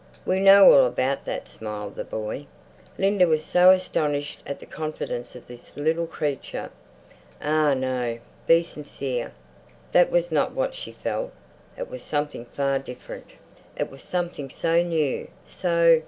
[0.25, 2.47] "We know all about that!" smiled the boy.
[2.97, 6.71] Linda was so astonished at the confidence of this little creature....
[7.39, 8.17] Ah no,
[8.47, 9.31] be sincere.
[9.91, 11.33] That was not what she felt;
[11.77, 13.27] it was something far different,
[13.77, 15.99] it was something so new, so....